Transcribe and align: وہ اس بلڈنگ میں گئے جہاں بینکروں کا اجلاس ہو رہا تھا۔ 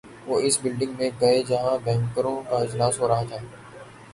وہ 0.27 0.39
اس 0.39 0.57
بلڈنگ 0.61 0.93
میں 0.97 1.09
گئے 1.21 1.43
جہاں 1.43 1.77
بینکروں 1.83 2.35
کا 2.49 2.57
اجلاس 2.57 2.99
ہو 2.99 3.07
رہا 3.07 3.23
تھا۔ 3.23 3.37